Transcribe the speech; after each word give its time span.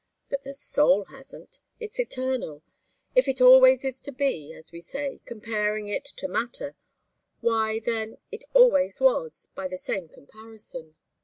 But 0.31 0.43
the 0.43 0.55
soul 0.55 1.05
hasn't. 1.11 1.59
It's 1.79 1.99
eternal. 1.99 2.63
If 3.13 3.27
it 3.27 3.39
always 3.39 3.85
is 3.85 4.01
to 4.01 4.11
be, 4.11 4.51
as 4.51 4.71
we 4.71 4.81
say, 4.81 5.21
comparing 5.25 5.89
it 5.89 6.05
to 6.05 6.27
matter, 6.27 6.75
why, 7.39 7.77
then, 7.85 8.17
it 8.31 8.45
always 8.55 8.99
was, 8.99 9.49
by 9.53 9.67
the 9.67 9.77
same 9.77 10.09
comparison. 10.09 10.95